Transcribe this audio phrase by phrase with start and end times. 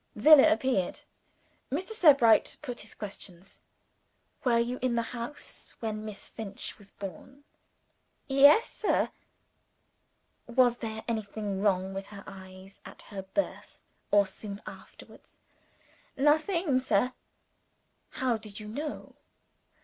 [0.19, 1.01] Zillah appeared.
[1.71, 1.91] Mr.
[1.91, 3.59] Sebright put his questions.
[4.43, 7.43] "Were you in the house when Miss Finch was born?"
[8.25, 9.11] "Yes, sir."
[10.47, 15.39] "Was there anything wrong with her eyes at her birth, or soon afterwards?"
[16.17, 17.13] "Nothing, sir."
[18.09, 19.13] "How did you know?"